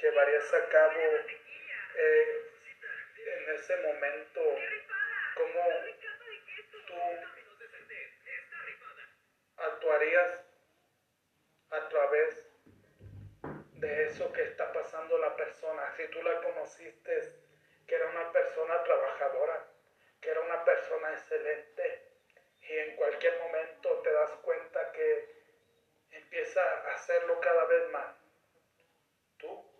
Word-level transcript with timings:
llevarías 0.00 0.54
a 0.54 0.68
cabo 0.68 1.00
eh, 1.96 2.50
en 3.16 3.54
ese 3.54 3.76
momento? 3.76 4.40
¿Cómo 5.34 5.60
tú 6.86 6.94
actuarías 9.56 10.44
a 11.70 11.88
través 11.88 12.46
de 13.74 14.06
eso 14.06 14.32
que 14.32 14.42
está 14.42 14.72
pasando 14.72 15.18
la 15.18 15.36
persona? 15.36 15.92
Si 15.96 16.06
tú 16.08 16.22
la 16.22 16.40
conociste, 16.40 17.32
que 17.86 17.94
era 17.94 18.06
una 18.06 18.32
persona 18.32 18.82
trabajadora, 18.84 19.66
que 20.20 20.30
era 20.30 20.40
una 20.40 20.64
persona 20.64 21.12
excelente, 21.12 22.10
y 22.62 22.78
en 22.78 22.96
cualquier 22.96 23.38
momento 23.40 24.00
te 24.02 24.12
das 24.12 24.30
cuenta 24.42 24.92
que 24.92 25.40
empieza 26.12 26.60
a 26.62 26.94
hacerlo 26.94 27.40
cada 27.40 27.64
vez 27.64 27.90
más. 27.90 28.19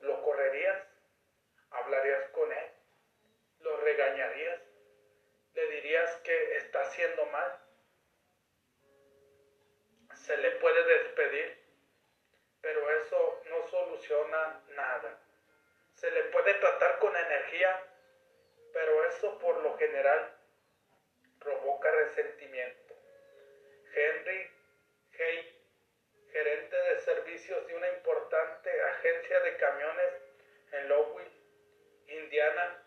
¿Tú 0.01 0.06
lo 0.06 0.23
correrías? 0.23 0.83
¿Hablarías 1.70 2.31
con 2.31 2.51
él? 2.51 2.70
¿Lo 3.61 3.77
regañarías? 3.77 4.61
¿Le 5.55 5.67
dirías 5.69 6.17
que 6.25 6.57
está 6.57 6.81
haciendo 6.83 7.27
mal? 7.27 7.61
Se 10.15 10.37
le 10.39 10.53
puede 10.53 10.84
despedir, 10.84 11.62
pero 12.62 12.91
eso 13.03 13.42
no 13.51 13.69
soluciona 13.69 14.62
nada. 14.70 15.19
Se 15.95 16.11
le 16.11 16.25
puede 16.25 16.55
tratar 16.55 16.98
con 16.98 17.14
energía, 17.14 17.85
pero 18.73 19.05
eso 19.07 19.39
por 19.39 19.59
lo 19.62 19.77
general 19.77 20.35
provoca 21.39 21.91
resentimiento. 21.91 22.95
Henry 23.95 24.50
agencia 29.01 29.41
de 29.41 29.56
camiones 29.56 30.12
en 30.73 30.89
Lowville, 30.89 31.31
Indiana, 32.06 32.83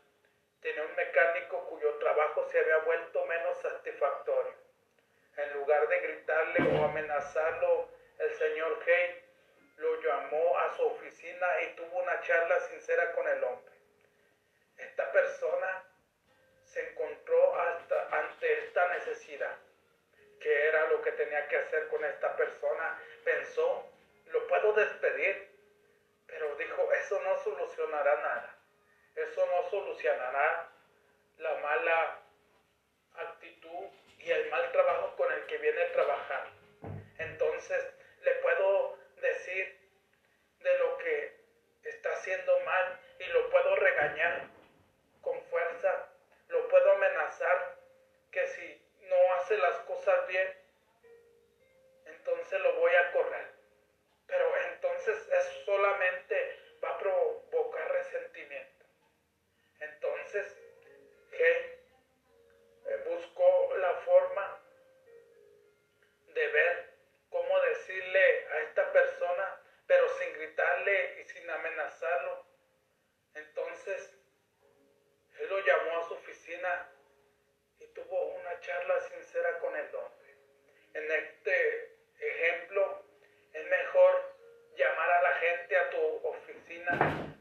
tenía 0.61 0.83
un 0.83 0.95
mecánico 0.95 1.67
cuyo 1.70 1.95
trabajo 1.95 2.47
se 2.52 2.59
había 2.59 2.78
vuelto 2.80 3.25
menos 3.25 3.58
satisfactorio. 3.58 4.53
En 5.38 5.53
lugar 5.53 5.88
de 5.88 6.00
gritarle 6.00 6.78
o 6.78 6.86
amenazarlo, 6.86 7.89
el 8.20 8.31
señor 8.36 8.80
Hay 8.88 9.23
lo 9.78 10.02
llamó 10.02 10.58
a 10.59 10.75
su 10.75 10.83
oficina 10.83 11.47
y 11.64 11.75
tuvo 11.75 11.97
una 12.03 12.22
charla 12.22 12.59
sincera 12.59 13.11
con 13.14 13.27
el 13.27 13.44
hombre. 13.44 13.73
Esta 14.77 15.11
persona 15.11 15.83
se 16.64 16.89
encontró 16.89 17.55
ante 17.60 18.60
esta 18.60 18.87
necesidad 18.93 19.58
qué 20.39 20.67
era 20.67 20.87
lo 20.89 21.02
que 21.02 21.11
tenía 21.14 21.48
que 21.48 21.58
hacer 21.58 21.87
con 21.87 22.05
esta 22.05 22.36
persona. 22.36 23.02
Pensó, 23.23 23.92
lo 24.27 24.48
puedo 24.48 24.73
despedir, 24.73 25.52
pero 26.33 26.55
dijo, 26.55 26.92
eso 26.94 27.21
no 27.21 27.38
solucionará 27.44 28.16
nada. 28.16 28.55
Eso 29.16 29.45
no 29.45 29.70
solucionará 29.70 30.67
la 31.38 31.55
mala 31.55 32.20
actitud 33.16 33.86
y 34.17 34.32
el 34.32 34.49
mal 34.49 34.72
trabajo 34.72 35.16
con 35.16 35.32
el 35.32 35.45
que 35.45 35.58
viene 35.60 35.82
a 35.83 35.92
trabajar. 35.92 36.62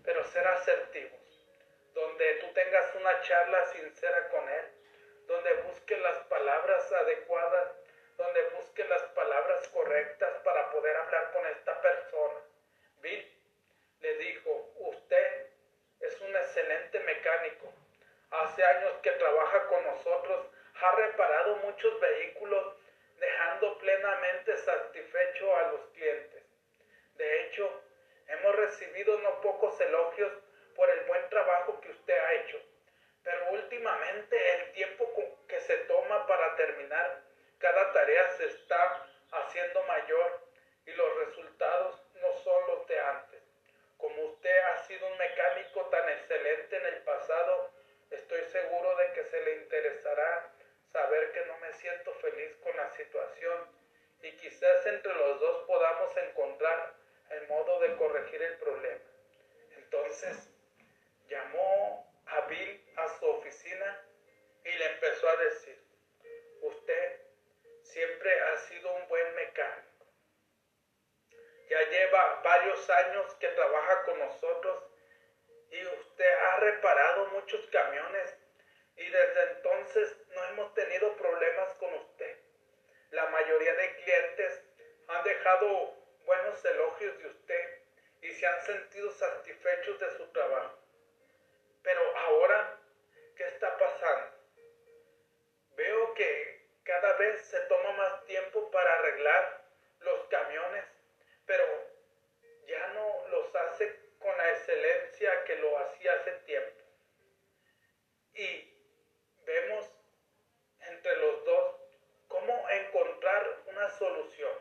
Pero 0.04 0.24
ser 0.24 0.46
asertivos, 0.46 1.20
donde 1.94 2.34
tú 2.34 2.46
tengas 2.54 2.94
una 2.94 3.20
charla 3.22 3.66
sincera 3.66 4.28
con 4.28 4.48
él, 4.48 4.64
donde 5.26 5.52
busques 5.62 5.98
las 6.00 6.18
palabras 6.24 6.92
adecuadas, 6.92 7.72
donde 8.16 8.42
busques 8.56 8.88
las 8.88 9.02
palabras 9.14 9.68
correctas 9.68 10.38
para 10.44 10.70
poder 10.70 10.96
hablar 10.96 11.32
con 11.32 11.46
esta 11.46 11.80
persona. 11.80 12.40
Bill 13.00 13.32
le 14.00 14.14
dijo, 14.18 14.72
usted 14.76 15.46
es 16.00 16.20
un 16.20 16.36
excelente 16.36 16.98
mecánico, 17.00 17.72
hace 18.30 18.64
años 18.64 18.92
que 19.02 19.10
trabaja 19.12 19.66
con 19.69 19.84
nosotros, 19.84 20.46
ha 20.80 20.96
reparado 20.96 21.56
muchos 21.56 22.00
vehículos, 22.00 22.76
dejando 23.19 23.78
plenamente 23.78 24.56
satisfecho 24.56 25.56
a 25.56 25.72
los 25.72 25.80
clientes. 25.92 26.42
De 27.14 27.42
hecho, 27.42 27.82
hemos 28.26 28.56
recibido 28.92 29.19
no 29.19 29.41
pocos 29.41 29.80
elogios 29.80 30.32
por 30.76 30.88
el 30.91 31.00
buen 31.06 31.28
trabajo 31.30 31.80
que 31.80 31.91
usted 31.91 32.19
ha 32.19 32.32
hecho, 32.34 32.58
pero 33.22 33.53
últimamente 33.53 34.36
el 34.54 34.72
tiempo 34.72 35.08
que 35.48 35.60
se 35.60 35.76
toma 35.78 36.26
para 36.26 36.54
terminar 36.56 37.22
cada 37.58 37.92
tarea 37.92 38.28
se 38.32 38.47
está 38.47 39.06
haciendo 39.31 39.82
mayor 39.84 40.41
y 40.84 40.92
los 40.92 41.26
resultados 41.26 42.02
no 42.20 42.32
son 42.44 42.66
los 42.66 42.86
de 42.86 43.00
antes. 43.00 43.42
Como 43.97 44.25
usted 44.25 44.58
ha 44.64 44.78
sido 44.78 45.06
un 45.06 45.16
mecánico 45.16 45.86
tan 45.86 46.08
excelente 46.10 46.76
en 46.76 46.86
el 46.86 47.02
pasado, 47.02 47.70
Estoy 48.10 48.44
seguro 48.44 48.94
de 48.97 49.12
que 49.14 49.25
se 49.25 49.41
le 49.41 49.56
interesará 49.56 50.52
saber 50.92 51.32
que 51.32 51.47
no 51.47 51.56
me 51.60 51.72
siento 51.72 52.12
feliz 52.16 52.54
con 52.62 52.76
la 52.76 52.91
situación 52.91 53.66
y 54.20 54.32
quizás 54.32 54.84
entre 54.84 55.14
los 55.14 55.41
dos 55.41 55.64
podamos 55.66 56.14
encontrar 56.19 56.92
el 57.32 57.49
modo 57.49 57.81
de 57.81 57.96
corregir 57.96 58.43
el 58.43 58.56
problema. 58.58 59.05
Entonces 59.76 60.49
llamó 61.29 62.12
a 62.26 62.40
Bill 62.43 62.84
a 62.96 63.08
su 63.19 63.26
oficina 63.26 64.05
y 64.64 64.73
le 64.73 64.87
empezó 64.87 65.29
a 65.29 65.37
decir, 65.37 65.82
usted 66.61 67.20
siempre 67.82 68.40
ha 68.40 68.56
sido 68.58 68.94
un 68.94 69.08
buen 69.08 69.34
mecánico. 69.34 70.06
Ya 71.69 71.82
lleva 71.88 72.40
varios 72.43 72.90
años 72.90 73.35
que 73.37 73.49
trabaja 73.49 74.05
con 74.05 74.19
nosotros 74.19 74.85
y 75.70 75.87
usted 75.87 76.38
ha 76.38 76.56
reparado 76.61 77.26
muchos 77.31 77.67
camiones 77.69 78.37
y 78.96 79.08
desde 79.08 79.43
entonces 79.52 80.17
no 80.35 80.44
hemos 80.44 80.75
tenido 80.75 81.17
problemas 81.17 81.73
con 81.75 81.94
usted. 81.94 82.38
La 83.11 83.26
mayoría 83.26 83.75
de 83.75 83.96
clientes 83.96 84.64
han 85.08 85.25
dejado 85.25 86.01
buenos 86.24 86.64
elogios 86.64 87.19
de 87.19 87.28
usted 87.28 87.82
y 88.22 88.30
se 88.30 88.46
han 88.46 88.62
sentido 88.62 89.10
satisfechos 89.10 89.98
de 89.98 90.16
su 90.16 90.26
trabajo. 90.28 90.78
Pero 91.82 92.16
ahora, 92.16 92.78
¿qué 93.36 93.44
está 93.48 93.76
pasando? 93.76 94.36
Veo 95.74 96.14
que 96.14 96.69
cada 96.84 97.12
vez 97.14 97.44
se 97.46 97.58
toma 97.62 97.92
más 97.92 98.24
tiempo 98.24 98.70
para 98.70 98.94
arreglar 98.94 99.64
los 100.00 100.26
camiones, 100.28 100.84
pero 101.46 101.64
ya 102.66 102.88
no 102.88 103.28
los 103.28 103.54
hace 103.54 104.00
con 104.18 104.36
la 104.36 104.50
excelencia 104.50 105.44
que 105.44 105.56
lo 105.56 105.78
hacía 105.78 106.12
hace 106.14 106.32
tiempo. 106.46 106.82
Y 108.34 108.72
vemos 109.44 109.90
entre 110.80 111.16
los 111.16 111.44
dos 111.44 111.76
cómo 112.28 112.68
encontrar 112.70 113.62
una 113.66 113.90
solución, 113.90 114.52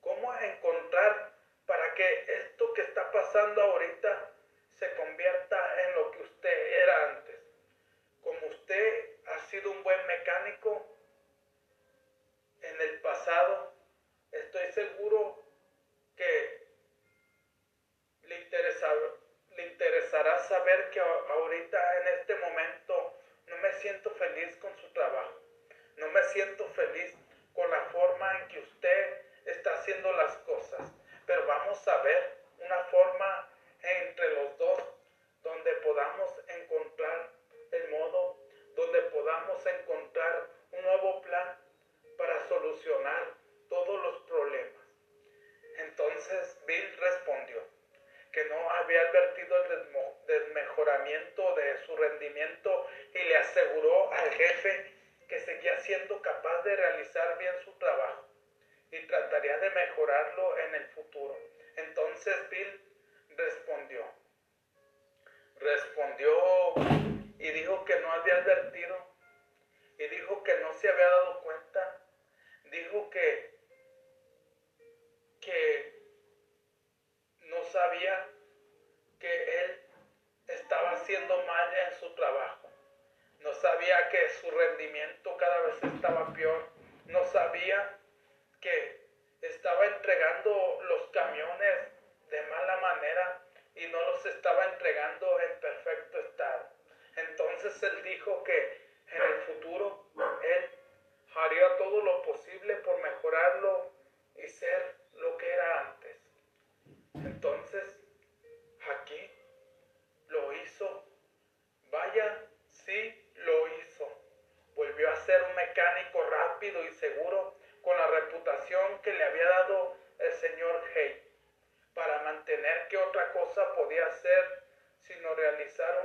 cómo 0.00 0.34
encontrar 0.36 1.32
para 1.66 1.94
que 1.94 2.26
pasando 3.16 3.62
ahorita 3.62 4.30
se 4.78 4.94
convierta 4.94 5.82
en 5.82 5.94
lo 5.94 6.10
que 6.10 6.22
usted 6.22 6.82
era 6.82 7.12
antes. 7.12 7.40
Como 8.22 8.46
usted 8.48 9.10
ha 9.26 9.38
sido 9.46 9.70
un 9.70 9.82
buen 9.82 10.06
mecánico 10.06 10.86
en 12.60 12.78
el 12.78 13.00
pasado, 13.00 13.72
estoy 14.32 14.70
seguro 14.72 15.42
que 16.14 16.66
le, 18.24 18.50
le 19.56 19.66
interesará 19.66 20.38
saber 20.40 20.90
que 20.90 21.00
ahorita 21.00 21.98
en 22.00 22.08
este 22.18 22.34
momento 22.34 23.18
no 23.46 23.56
me 23.56 23.72
siento 23.80 24.10
feliz 24.10 24.56
con 24.56 24.76
su 24.76 24.92
trabajo. 24.92 25.40
No 25.96 26.08
me 26.08 26.22
siento 26.24 26.68
feliz 26.74 27.14
con 27.54 27.70
la 27.70 27.80
forma 27.86 28.40
en 28.40 28.48
que 28.48 28.58
usted 28.58 29.22
está 29.46 29.72
haciendo 29.72 30.12
las 30.12 30.36
cosas. 30.38 30.92
Pero 31.24 31.46
vamos 31.46 31.88
a 31.88 32.02
ver 32.02 32.45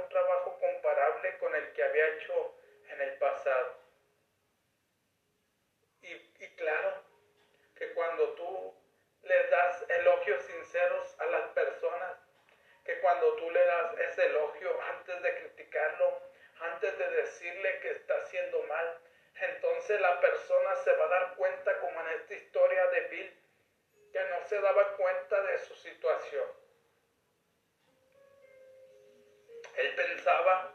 un 0.01 0.09
trabajo 0.09 0.59
comparable 0.59 1.37
con 1.37 1.55
el 1.55 1.71
que 1.73 1.83
había 1.83 2.07
hecho 2.15 2.55
en 2.89 3.01
el 3.01 3.17
pasado. 3.17 3.75
Y, 6.01 6.13
y 6.13 6.55
claro 6.55 7.03
que 7.75 7.93
cuando 7.93 8.33
tú 8.33 8.75
le 9.23 9.47
das 9.47 9.85
elogios 9.89 10.41
sinceros 10.43 11.19
a 11.19 11.25
las 11.27 11.49
personas, 11.49 12.17
que 12.83 12.99
cuando 12.99 13.35
tú 13.35 13.49
le 13.51 13.63
das 13.65 13.99
ese 13.99 14.25
elogio 14.25 14.81
antes 14.81 15.21
de 15.21 15.35
criticarlo, 15.35 16.21
antes 16.59 16.97
de 16.97 17.09
decirle 17.11 17.79
que 17.79 17.91
está 17.91 18.15
haciendo 18.21 18.63
mal, 18.63 18.99
entonces 19.35 20.01
la 20.01 20.19
persona 20.19 20.75
se 20.77 20.93
va 20.93 21.05
a 21.05 21.09
dar 21.09 21.35
cuenta, 21.35 21.79
como 21.79 22.01
en 22.01 22.07
esta 22.19 22.33
historia 22.33 22.87
de 22.87 23.01
Bill, 23.01 23.41
que 24.11 24.19
no 24.25 24.47
se 24.47 24.59
daba 24.59 24.95
cuenta 24.97 25.41
de 25.43 25.59
su 25.59 25.75
situación. 25.75 26.60
Él 29.75 29.95
pensaba 29.95 30.73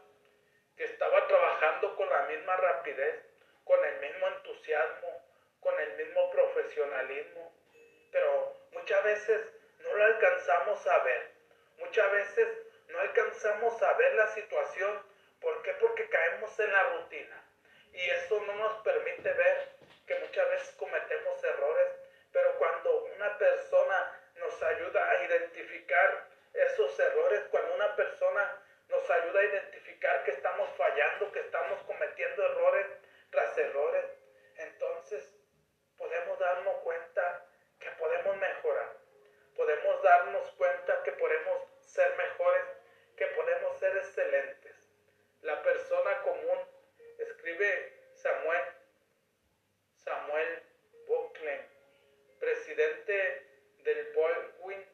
que 0.77 0.85
estaba 0.85 1.27
trabajando 1.27 1.97
con 1.97 2.09
la 2.09 2.23
misma 2.23 2.57
rapidez, 2.57 3.25
con 3.65 3.85
el 3.85 4.01
mismo 4.01 4.29
entusiasmo, 4.29 5.23
con 5.61 5.79
el 5.81 5.97
mismo 5.97 6.31
profesionalismo, 6.31 7.53
pero 8.13 8.57
muchas 8.73 9.03
veces 9.05 9.41
no 9.81 9.95
lo 9.95 10.05
alcanzamos 10.05 10.87
a 10.87 10.99
ver. 11.01 11.31
Muchas 11.79 12.11
veces 12.13 12.49
no 12.89 12.99
alcanzamos 13.01 13.83
a 13.83 13.93
ver 13.95 14.15
la 14.15 14.29
situación. 14.29 15.03
¿Por 15.41 15.63
qué? 15.63 15.73
Porque 15.75 16.09
caemos 16.09 16.59
en 16.59 16.73
la 16.73 16.83
rutina. 16.95 17.43
Y 17.93 18.11
eso 18.11 18.41
no 18.41 18.55
nos 18.55 18.83
permite 18.83 19.33
ver 19.33 19.69
que 20.07 20.15
muchas 20.21 20.49
veces 20.51 20.75
cometemos 20.77 21.43
errores, 21.43 21.89
pero 22.33 22.57
cuando 22.59 23.05
una 23.17 23.39
persona 23.39 24.21
nos 24.37 24.63
ayuda 24.63 25.11
a 25.11 25.25
identificar 25.25 26.29
esos 26.53 26.99
errores, 27.01 27.43
cuando 27.51 27.75
una 27.75 27.97
persona 27.97 28.63
nos 29.07 29.11
ayuda 29.11 29.41
a 29.41 29.45
identificar 29.45 30.25
que 30.25 30.33
estamos 30.33 30.69
fallando, 30.77 31.31
que 31.31 31.41
estamos 31.41 31.81
cometiendo 31.83 32.45
errores 32.45 32.87
tras 33.31 33.57
errores, 33.57 34.05
entonces 34.57 35.33
podemos 35.97 36.39
darnos 36.39 36.77
cuenta 36.83 37.47
que 37.79 37.91
podemos 37.91 38.37
mejorar, 38.37 38.97
podemos 39.55 40.03
darnos 40.03 40.51
cuenta 40.53 41.03
que 41.05 41.13
podemos 41.13 41.63
ser 41.83 42.17
mejores, 42.17 42.65
que 43.17 43.27
podemos 43.27 43.79
ser 43.79 43.97
excelentes. 43.97 44.91
La 45.43 45.63
persona 45.63 46.23
común 46.23 46.59
escribe 47.19 47.93
Samuel, 48.15 48.65
Samuel 49.95 50.63
Buckland, 51.07 51.69
presidente 52.41 53.47
del 53.85 54.13
Baldwin 54.15 54.85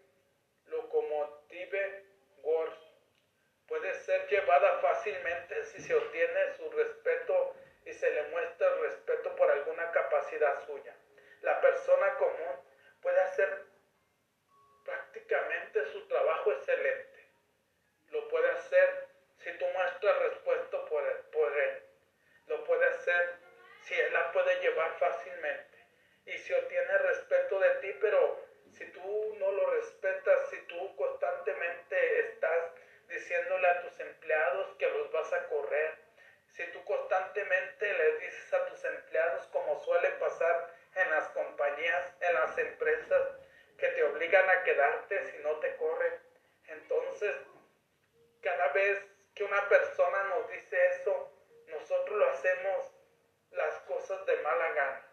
Locomotive 0.66 2.01
puede 3.72 3.94
ser 3.94 4.28
llevada 4.28 4.80
fácilmente 4.80 5.64
si 5.64 5.80
se 5.80 5.94
obtiene 5.94 6.52
su 6.58 6.70
respeto 6.72 7.56
y 7.86 7.94
se 7.94 8.10
le 8.10 8.24
muestra 8.24 8.68
el 8.68 8.80
respeto 8.82 9.34
por 9.34 9.50
alguna 9.50 9.90
capacidad 9.92 10.66
suya. 10.66 10.94
La 11.40 11.58
persona 11.58 12.14
común 12.18 12.68
puede 13.00 13.18
hacer 13.22 13.64
prácticamente 14.84 15.86
su 15.86 16.06
trabajo 16.06 16.52
excelente. 16.52 17.30
Lo 18.10 18.28
puede 18.28 18.50
hacer 18.50 19.08
si 19.38 19.50
tú 19.56 19.64
muestras 19.64 20.18
respeto 20.18 20.84
por 20.84 21.02
él, 21.08 21.16
por 21.32 21.58
él 21.58 21.82
lo 22.48 22.64
puede 22.64 22.84
hacer 22.88 23.36
si 23.84 23.94
Él 23.94 24.12
la 24.12 24.32
puede 24.32 24.60
llevar 24.60 24.98
fácilmente. 24.98 25.78
Y 26.26 26.36
si 26.36 26.52
obtiene 26.52 26.98
respeto 26.98 27.58
de 27.58 27.70
ti, 27.76 27.96
pero 28.02 28.38
si 28.70 28.84
tú 28.92 29.36
no 29.38 29.50
lo 29.50 29.70
respetas, 29.70 30.50
si 30.50 30.58
tú 30.66 30.94
constantemente 30.94 32.20
estás 32.20 32.72
diciéndole 33.12 33.68
a 33.68 33.82
tus 33.82 34.00
empleados 34.00 34.76
que 34.78 34.88
los 34.88 35.12
vas 35.12 35.32
a 35.32 35.46
correr, 35.48 35.98
si 36.48 36.64
tú 36.72 36.84
constantemente 36.84 37.92
le 37.92 38.18
dices 38.18 38.52
a 38.54 38.66
tus 38.66 38.84
empleados, 38.84 39.46
como 39.48 39.80
suele 39.84 40.08
pasar 40.12 40.74
en 40.94 41.10
las 41.10 41.28
compañías, 41.28 42.14
en 42.20 42.34
las 42.34 42.58
empresas, 42.58 43.28
que 43.78 43.88
te 43.88 44.04
obligan 44.04 44.48
a 44.48 44.62
quedarte 44.62 45.26
si 45.26 45.38
no 45.38 45.58
te 45.58 45.74
corren, 45.76 46.12
entonces 46.68 47.34
cada 48.42 48.68
vez 48.68 49.04
que 49.34 49.44
una 49.44 49.68
persona 49.68 50.24
nos 50.24 50.50
dice 50.50 50.76
eso, 50.88 51.32
nosotros 51.68 52.18
lo 52.18 52.26
hacemos 52.30 52.92
las 53.50 53.74
cosas 53.80 54.24
de 54.26 54.36
mala 54.36 54.72
gana. 54.72 55.06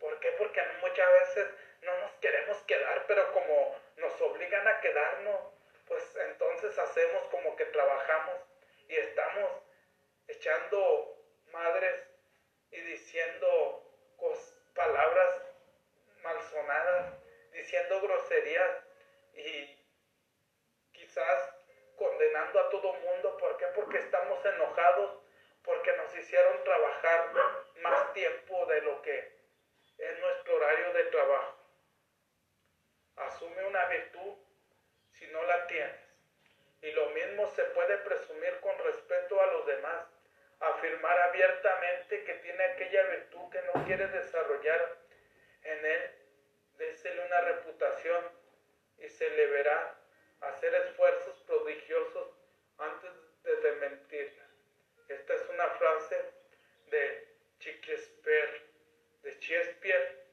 ¿Por 0.00 0.18
qué? 0.20 0.32
Porque 0.32 0.60
muchas 0.80 1.08
veces 1.20 1.48
no 1.82 1.96
nos 1.98 2.12
queremos 2.14 2.58
quedar, 2.64 3.04
pero 3.06 3.32
como 3.32 3.80
nos 3.96 4.20
obligan 4.22 4.66
quedarnos, 4.80 5.40
pues 5.86 6.16
entonces 6.16 6.78
hacemos 6.78 7.24
como 7.30 7.56
que 7.56 7.64
trabajamos 7.66 8.40
y 8.88 8.96
estamos 8.96 9.50
echando 10.28 11.16
madres 11.52 12.06
y 12.70 12.80
diciendo 12.80 13.86
palabras 14.74 15.42
malsonadas, 16.22 17.14
diciendo 17.52 18.00
groserías 18.00 18.84
y 19.34 19.78
quizás 20.92 21.54
condenando 21.96 22.60
a 22.60 22.70
todo 22.70 22.94
mundo. 22.94 23.36
¿Por 23.36 23.56
qué? 23.56 23.66
Porque 23.74 23.98
estamos 23.98 24.44
enojados 24.44 25.20
porque 25.62 25.92
nos 25.96 26.16
hicieron 26.16 26.64
trabajar 26.64 27.32
más 27.82 28.12
tiempo 28.14 28.66
de 28.66 28.80
lo 28.82 29.02
que 29.02 29.40
es 29.98 30.18
nuestro 30.18 30.56
horario 30.56 30.92
de 30.94 31.04
trabajo. 31.04 31.56
Asume 33.16 33.64
una 33.66 33.84
virtud 33.86 34.34
no 35.30 35.42
la 35.44 35.66
tienes. 35.66 36.00
Y 36.82 36.92
lo 36.92 37.10
mismo 37.10 37.46
se 37.54 37.64
puede 37.64 37.98
presumir 37.98 38.58
con 38.60 38.76
respeto 38.78 39.40
a 39.40 39.46
los 39.46 39.66
demás, 39.66 40.06
afirmar 40.60 41.18
abiertamente 41.20 42.24
que 42.24 42.34
tiene 42.34 42.64
aquella 42.64 43.02
virtud 43.04 43.50
que 43.50 43.62
no 43.62 43.84
quiere 43.84 44.06
desarrollar 44.08 44.96
en 45.62 45.84
él, 45.84 46.10
désele 46.78 47.26
una 47.26 47.40
reputación 47.42 48.24
y 48.98 49.08
se 49.08 49.28
le 49.30 49.46
verá 49.46 49.94
hacer 50.40 50.74
esfuerzos 50.74 51.38
prodigiosos 51.46 52.28
antes 52.78 53.10
de 53.42 53.56
desmentirla. 53.56 54.44
Esta 55.08 55.34
es 55.34 55.48
una 55.48 55.66
frase 55.70 56.16
de 56.86 57.28
Shakespeare, 57.58 58.62
de 59.22 59.38
Shakespeare. 59.40 60.24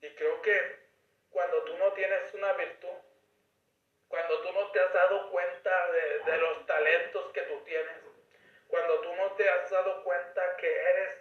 Y 0.00 0.10
creo 0.14 0.42
que 0.42 0.86
cuando 1.30 1.62
tú 1.64 1.76
no 1.78 1.92
tienes 1.92 2.32
una 2.34 2.52
virtud, 2.54 2.98
cuando 4.08 4.40
tú 4.42 4.52
no 4.52 4.70
te 4.70 4.80
has 4.80 4.92
dado 4.92 5.30
cuenta 5.30 5.92
de, 5.92 6.18
de, 6.30 6.38
los 6.38 6.66
talentos 6.66 7.32
que 7.32 7.42
tú 7.42 7.60
tienes, 7.64 7.96
cuando 8.68 9.00
tú 9.00 9.14
no 9.14 9.32
te 9.32 9.48
has 9.48 9.70
dado 9.70 10.04
cuenta 10.04 10.56
que 10.56 10.74
eres 10.74 11.20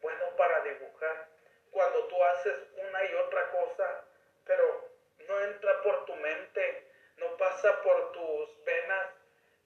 bueno 0.00 0.36
para 0.36 0.60
dibujar, 0.60 1.28
cuando 1.70 2.06
tú 2.06 2.22
haces 2.24 2.54
una 2.76 3.04
y 3.04 3.14
otra 3.14 3.50
cosa, 3.50 4.04
pero 4.44 4.90
no 5.26 5.40
entra 5.40 5.82
por 5.82 6.04
tu 6.06 6.14
mente, 6.16 6.86
no 7.16 7.36
pasa 7.36 7.82
por 7.82 8.12
tus 8.12 8.64
venas 8.64 9.06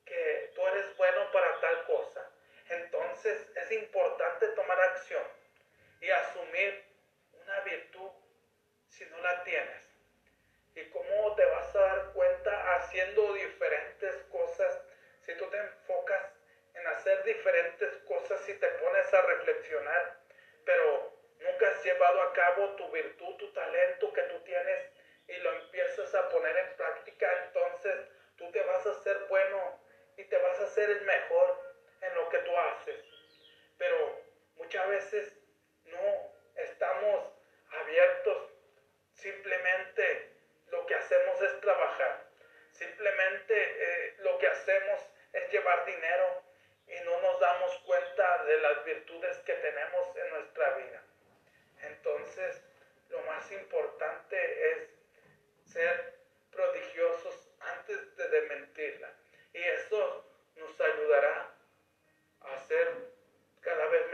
que 0.04 0.52
tú 0.54 0.66
eres 0.66 0.96
bueno 0.96 1.30
para 1.32 1.60
tal 1.60 1.84
cosa. 1.84 2.30
Entonces 2.68 3.46
es 3.56 3.72
importante 3.72 4.48
tomar 4.48 4.80
acción 4.80 5.22
y 6.00 6.10
asumir 6.10 6.84
una 7.42 7.60
virtud 7.60 8.10
si 8.88 9.04
no 9.06 9.18
la 9.18 9.42
tienes. 9.44 9.82
¿Y 10.74 10.84
cómo 10.90 11.34
te 11.34 11.44
vas 11.44 11.74
a 11.74 11.80
dar 11.80 12.12
cuenta 12.12 12.74
haciendo 12.76 13.34
diferentes 13.34 14.16
cosas 14.30 14.82
si 15.26 15.34
tú 15.34 15.46
te 15.46 15.58
enfocas 15.58 16.22
en 16.74 16.86
hacer 16.86 17.19
diferentes 17.34 17.96
cosas 18.08 18.48
y 18.48 18.54
te 18.54 18.66
pones 18.66 19.14
a 19.14 19.22
reflexionar, 19.22 20.20
pero 20.64 21.12
nunca 21.38 21.68
has 21.68 21.84
llevado 21.84 22.22
a 22.22 22.32
cabo 22.32 22.74
tu 22.76 22.90
virtud, 22.90 23.36
tu 23.36 23.52
talento 23.52 24.12
que 24.12 24.22
tú 24.22 24.40
tienes 24.40 24.90
y 25.28 25.36
lo 25.38 25.52
empiezas 25.52 26.12
a 26.14 26.28
poner 26.28 26.56
en 26.56 26.76
práctica, 26.76 27.44
entonces 27.46 27.96
tú 28.36 28.50
te 28.50 28.60
vas 28.62 28.84
a 28.86 28.90
hacer 28.90 29.16
bueno 29.28 29.80
y 30.16 30.24
te 30.24 30.36
vas 30.38 30.58
a 30.60 30.64
hacer 30.64 30.90
el 30.90 31.02
mejor 31.02 31.60
en 32.00 32.14
lo 32.16 32.28
que 32.30 32.38
tú 32.38 32.56
haces. 32.56 33.04
Pero 33.78 34.20
muchas 34.56 34.88
veces 34.88 35.38
no 35.84 36.32
estamos 36.56 37.32
abiertos, 37.70 38.50
simplemente 39.14 40.32
lo 40.66 40.84
que 40.86 40.94
hacemos 40.96 41.40
es 41.42 41.60
trabajar, 41.60 42.24
simplemente 42.72 43.54
eh, 43.54 44.14
lo 44.18 44.36
que 44.38 44.48
hacemos 44.48 45.00
es 45.32 45.52
llevar 45.52 45.86
dinero 45.86 46.49
no 47.04 47.20
nos 47.20 47.40
damos 47.40 47.78
cuenta 47.86 48.44
de 48.44 48.60
las 48.60 48.84
virtudes 48.84 49.38
que 49.38 49.54
tenemos 49.54 50.16
en 50.16 50.30
nuestra 50.30 50.76
vida. 50.76 51.02
Entonces, 51.82 52.62
lo 53.08 53.20
más 53.22 53.50
importante 53.52 54.72
es 54.72 54.90
ser 55.64 56.14
prodigiosos 56.50 57.48
antes 57.60 58.16
de 58.16 58.28
desmentirla. 58.28 59.12
Y 59.52 59.62
eso 59.62 60.24
nos 60.56 60.80
ayudará 60.80 61.54
a 62.40 62.58
ser 62.58 63.10
cada 63.60 63.86
vez 63.86 64.09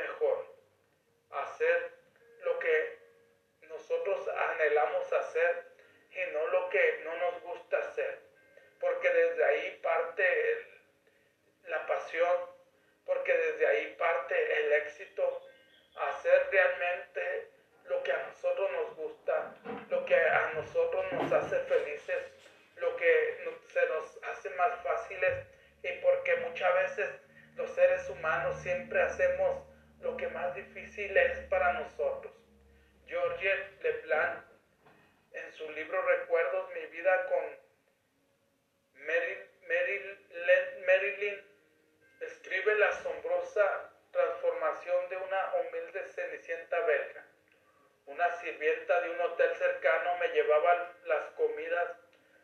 las 51.05 51.25
comidas, 51.37 51.97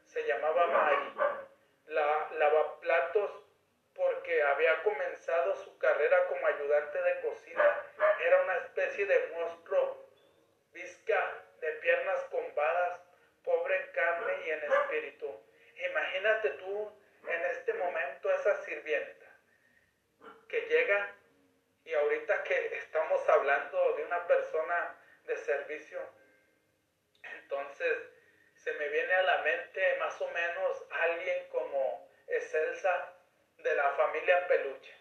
se 0.07 0.27
llamaba 0.27 0.67
Mari. 0.67 1.15
La 1.87 2.29
lavaplatos 2.39 3.43
porque 3.95 4.43
había 4.43 4.83
comenzado 4.83 5.55
su 5.57 5.77
carrera 5.79 6.27
como 6.29 6.47
ayudante 6.47 7.03
de 7.03 7.21
cocina. 7.21 7.87
Era 8.21 8.43
una 8.43 8.57
especie 8.59 9.07
de 9.07 9.29
monstruo, 9.29 10.07
visca 10.73 11.45
de 11.61 11.73
piernas 11.73 12.21
combadas, 12.31 13.01
pobre 13.45 13.77
en 13.81 13.93
carne 13.93 14.33
y 14.47 14.51
en 14.51 14.63
espíritu. 14.65 15.41
Imagínate 15.91 16.51
tú 16.51 16.93
en 17.27 17.43
este 17.47 17.75
momento 17.75 18.33
esa 18.33 18.57
sirvienta 18.65 19.27
que 20.49 20.61
llega 20.63 21.15
y 21.85 21.95
ahorita 21.95 22.43
que 22.45 22.77
estamos 22.77 23.29
hablando 23.29 23.95
de 23.97 24.05
una 24.05 24.27
persona 24.27 24.97
de 25.25 25.37
servicio. 25.37 26.01
Entonces 27.23 28.12
se 28.63 28.73
me 28.75 28.89
viene 28.89 29.13
a 29.13 29.23
la 29.23 29.39
mente 29.39 29.97
más 29.99 30.21
o 30.21 30.29
menos 30.29 30.85
alguien 30.91 31.49
como 31.49 32.09
Excelsa 32.29 33.13
de 33.59 33.75
la 33.75 33.91
familia 33.93 34.47
Peluche. 34.47 34.95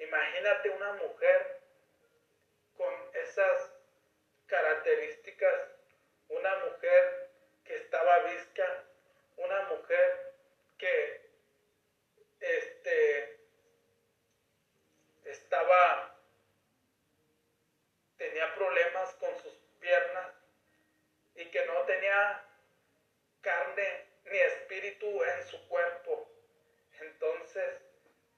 Imagínate 0.00 0.70
una 0.70 0.92
mujer 0.94 1.60
con 2.76 2.94
esas 3.14 3.70
características, 4.46 5.54
una 6.28 6.56
mujer 6.56 7.30
que 7.64 7.76
estaba 7.76 8.18
visca, 8.20 8.84
una 9.36 9.62
mujer 9.64 10.32
que 10.78 11.20
este, 12.40 13.40
estaba 15.24 16.16
tenía 18.16 18.52
problemas 18.54 19.14
con 19.14 19.36
sus 19.38 19.54
piernas 19.80 20.34
y 21.36 21.44
que 21.46 21.64
no 21.66 21.82
tenía 21.82 22.44
carne 23.40 24.04
ni 24.24 24.38
en 24.96 25.46
su 25.46 25.68
cuerpo. 25.68 26.30
Entonces, 27.00 27.82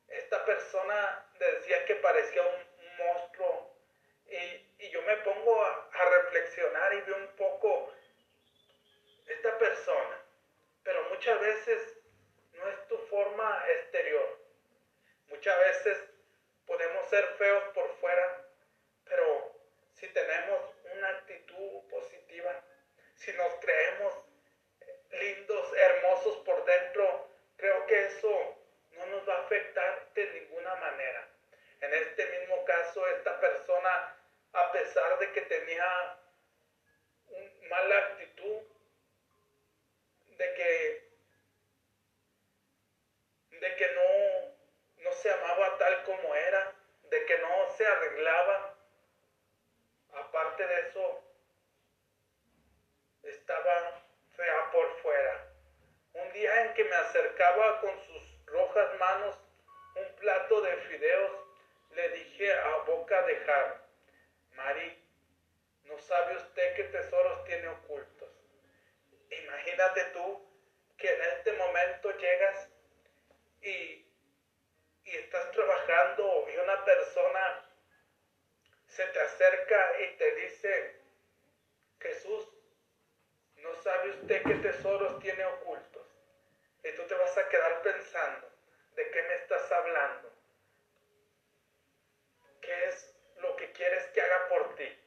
esta 0.09 0.45
persona 0.45 1.27
decía 1.39 1.85
que 1.85 1.95
parecía 1.97 2.43
un, 2.43 2.71
monstruo 2.99 3.75
y, 4.27 4.89
yo 4.91 5.01
me 5.03 5.17
pongo 5.19 5.65
a, 5.65 5.89
a 5.91 6.11
reflexionar 6.23 6.93
y 6.93 7.01
veo 7.03 7.17
un 7.17 7.37
poco 7.37 7.95
esta 9.27 9.57
persona, 9.59 10.23
pero 10.83 11.09
muchas 11.09 11.41
veces 11.41 11.97
no 12.53 12.69
es 12.69 12.89
tu 12.89 12.99
forma 13.07 13.65
exterior. 13.71 14.39
Muchas 15.29 15.59
veces 15.61 15.99
podemos 16.67 17.09
ser 17.09 17.25
feos 17.39 17.65
por 17.73 17.89
fuera, 18.01 18.45
pero 19.05 19.57
si 19.95 20.09
tenemos 20.09 20.75
una 20.93 21.09
actitud 21.09 21.89
positiva, 21.89 22.63
si 23.15 23.33
nos 23.33 23.55
creemos 23.61 24.15
lindos, 25.13 25.73
hermosos 25.77 26.37
por 26.39 26.65
dentro, 26.65 27.29
creo 27.57 27.87
que 27.87 28.07
eso 28.07 28.57
no 28.93 29.07
nos 29.07 29.29
va 29.29 29.37
a 29.37 29.43
afectar 29.43 30.09
de 30.15 30.33
ninguna 30.33 30.75
manera. 30.77 31.29
En 31.81 31.95
este 31.95 32.27
mismo 32.27 32.65
esta 32.97 33.39
persona, 33.41 34.17
a 34.53 34.73
pesar 34.73 35.19
de 35.19 35.33
que 35.33 35.41
tenía 35.43 36.19
mala 37.69 37.99
actitud, 37.99 38.63
de 40.37 40.55
que, 40.55 41.11
de 43.51 43.77
que 43.77 43.93
no, 43.93 45.05
no 45.05 45.13
se 45.13 45.31
amaba 45.31 45.79
tal 45.79 46.03
como 46.05 46.35
era, 46.35 46.75
de 47.05 47.27
que 47.27 47.39
no 47.39 47.69
se 47.77 47.87
arreglaba, 47.87 48.75
aparte 50.15 50.67
de 50.67 50.81
eso, 50.89 51.25
estaba 53.23 54.03
fea 54.37 54.71
por 54.73 55.01
fuera. 55.01 55.47
Un 56.15 56.33
día 56.33 56.65
en 56.65 56.75
que 56.75 56.85
me 56.85 56.97
acercaba 56.97 57.81
con 57.81 58.07
sus 58.07 58.47
rojas 58.47 58.99
manos 58.99 59.39
un 59.95 60.17
plato 60.17 60.61
de 60.63 60.77
fideos, 60.77 61.40
le 62.01 62.09
dije 62.11 62.53
a 62.53 62.77
boca 62.87 63.23
de 63.23 63.37
jar, 63.41 63.83
Mari, 64.57 65.05
¿no 65.85 65.99
sabe 65.99 66.37
usted 66.37 66.75
qué 66.75 66.85
tesoros 66.85 67.45
tiene 67.45 67.69
ocultos? 67.69 68.29
imagínate 69.31 70.05
tú 70.13 70.45
que 70.97 71.09
en 71.09 71.23
este 71.23 71.53
momento 71.53 72.11
llegas 72.17 72.69
y, 73.63 74.07
y 75.05 75.11
estás 75.11 75.51
trabajando 75.53 76.47
y 76.53 76.57
una 76.57 76.85
persona 76.85 77.65
se 78.87 79.07
te 79.07 79.21
acerca 79.21 80.01
y 80.01 80.17
te 80.17 80.35
dice, 80.35 81.01
Jesús, 82.01 82.49
no 83.57 83.75
sabe 83.77 84.11
usted 84.11 84.43
qué 84.43 84.55
tesoros 84.57 85.21
tiene 85.21 85.45
ocultos. 85.45 86.07
Y 86.83 86.93
tú 86.93 87.03
te 87.07 87.15
vas 87.15 87.39
a 87.39 87.49
quedar 87.49 87.83
pensando, 87.83 88.51
¿de 88.97 89.11
qué 89.11 89.23
me 89.23 89.35
estás 89.37 89.71
hablando? 89.71 90.33
¿Qué 92.61 92.85
es 92.87 93.15
lo 93.39 93.57
que 93.57 93.73
quieres 93.73 94.07
que 94.09 94.21
haga 94.21 94.49
por 94.49 94.75
ti? 94.77 94.99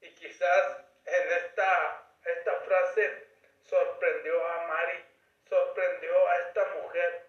Y 0.00 0.14
quizás 0.14 0.84
en 1.04 1.32
esta, 1.32 2.06
esta 2.24 2.60
frase 2.60 3.26
sorprendió 3.62 4.46
a 4.46 4.66
Mari, 4.66 5.04
sorprendió 5.48 6.28
a 6.28 6.36
esta 6.38 6.64
mujer 6.74 7.26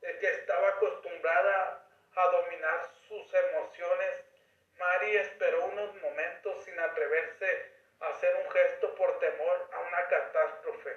que 0.00 0.30
estaba 0.30 0.68
acostumbrada 0.68 1.86
a 2.16 2.26
dominar 2.26 2.90
sus 3.08 3.34
emociones. 3.34 4.24
Mari 4.78 5.16
esperó 5.16 5.66
unos 5.66 5.94
momentos 6.02 6.64
sin 6.64 6.78
atreverse 6.78 7.72
a 8.00 8.08
hacer 8.08 8.36
un 8.44 8.50
gesto 8.50 8.94
por 8.94 9.18
temor 9.20 9.70
a 9.72 9.80
una 9.80 10.08
catástrofe. 10.08 10.96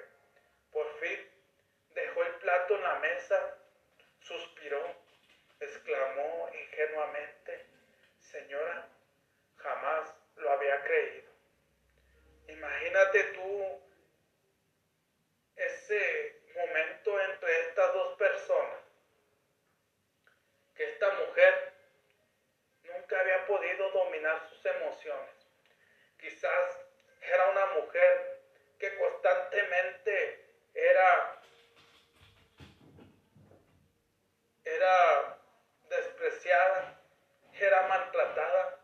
Por 0.72 0.98
fin 0.98 1.30
dejó 1.94 2.22
el 2.24 2.34
plato 2.36 2.74
en 2.74 2.82
la 2.82 2.94
mesa, 2.96 3.58
suspiró, 4.20 4.82
exclamó 5.60 6.50
ingenuamente, 6.52 7.66
Señora, 8.18 8.88
jamás 9.58 10.14
lo 10.36 10.50
había 10.50 10.82
creído. 10.82 11.30
Imagínate 12.48 13.24
tú 13.34 13.80
ese 15.56 16.42
momento 16.54 17.20
entre 17.20 17.60
estas 17.68 17.94
dos 17.94 18.16
personas, 18.18 18.80
que 20.74 20.84
esta 20.84 21.12
mujer 21.12 21.72
nunca 22.82 23.20
había 23.20 23.46
podido 23.46 23.90
dominar 23.90 24.33
sus 24.48 24.64
emociones. 24.66 25.34
Quizás 26.18 26.78
era 27.20 27.50
una 27.50 27.66
mujer 27.66 28.40
que 28.78 28.96
constantemente 28.96 30.44
era, 30.74 31.40
era 34.64 35.38
despreciada, 35.88 37.00
era 37.52 37.86
maltratada 37.88 38.80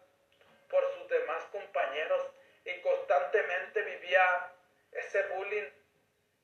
por 0.69 0.95
sus 0.95 1.09
demás 1.09 1.45
compañeros 1.47 2.31
y 2.65 2.81
constantemente 2.81 3.83
vivía 3.83 4.53
ese 4.93 5.23
bullying 5.29 5.71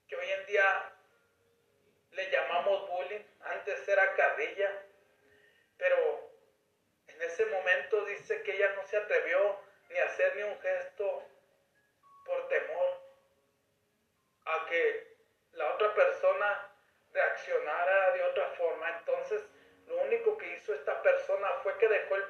que 0.09 0.17
hoy 0.17 0.31
en 0.31 0.47
día 0.47 0.93
le 2.11 2.31
llamamos 2.31 2.89
bullying, 2.89 3.25
antes 3.41 3.89
era 3.89 4.15
carrilla, 4.15 4.71
pero 5.77 6.31
en 7.09 7.23
ese 7.23 7.47
momento 7.47 8.05
dice 8.07 8.43
que 8.43 8.57
ella 8.57 8.73
no 8.75 8.87
se 8.87 8.97
atrevió 8.97 9.61
ni 9.91 9.99
a 9.99 10.05
hacer 10.07 10.37
ni 10.37 10.43
un 10.43 10.61
gesto 10.61 11.25
por 12.25 12.49
temor 12.49 13.07
a 14.47 14.67
que 14.67 15.17
la 15.53 15.75
otra 15.75 15.95
persona 15.95 16.73
reaccionara 17.13 18.13
de 18.13 18.23
otra 18.25 18.51
forma. 18.51 18.99
Entonces, 18.99 19.43
lo 19.87 19.97
único 20.03 20.37
que 20.37 20.55
hizo 20.55 20.75
esta 20.75 21.03
persona 21.03 21.49
fue 21.63 21.66
que 21.79 21.89
dejó 21.89 22.17
el 22.17 22.25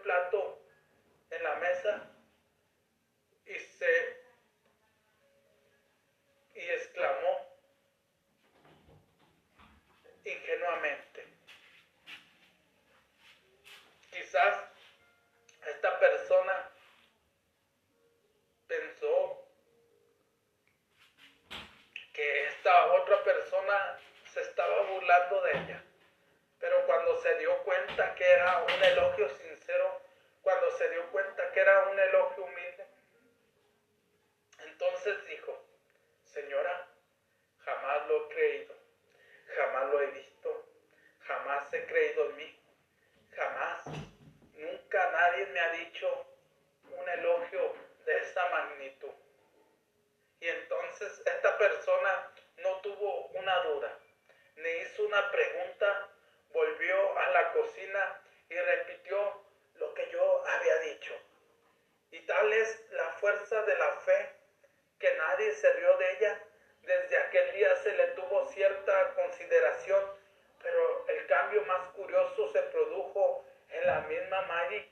esta 51.01 51.59
persona 51.59 52.33
no 52.59 52.81
tuvo 52.81 53.27
una 53.29 53.61
duda, 53.63 53.99
ni 54.57 54.69
hizo 54.69 55.05
una 55.05 55.31
pregunta, 55.31 56.09
volvió 56.53 57.19
a 57.19 57.31
la 57.31 57.53
cocina 57.53 58.23
y 58.49 58.55
repitió 58.55 59.45
lo 59.75 59.93
que 59.95 60.09
yo 60.11 60.47
había 60.47 60.79
dicho. 60.81 61.15
Y 62.11 62.21
tal 62.21 62.53
es 62.53 62.87
la 62.91 63.11
fuerza 63.13 63.63
de 63.63 63.77
la 63.77 63.93
fe 64.01 64.31
que 64.99 65.15
nadie 65.17 65.53
se 65.53 65.73
rió 65.75 65.97
de 65.99 66.13
ella. 66.13 66.43
Desde 66.83 67.17
aquel 67.19 67.53
día 67.53 67.77
se 67.77 67.93
le 67.93 68.07
tuvo 68.09 68.47
cierta 68.47 69.15
consideración, 69.15 70.03
pero 70.63 71.07
el 71.09 71.27
cambio 71.27 71.63
más 71.65 71.91
curioso 71.91 72.51
se 72.53 72.63
produjo 72.63 73.45
en 73.71 73.87
la 73.87 74.01
misma 74.03 74.43
Maggie, 74.43 74.89